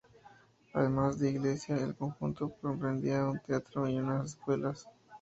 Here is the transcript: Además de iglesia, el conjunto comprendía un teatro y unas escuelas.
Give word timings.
Además 0.73 1.19
de 1.19 1.29
iglesia, 1.29 1.77
el 1.77 1.93
conjunto 1.95 2.55
comprendía 2.59 3.23
un 3.27 3.37
teatro 3.37 3.87
y 3.87 3.99
unas 3.99 4.31
escuelas. 4.33 4.89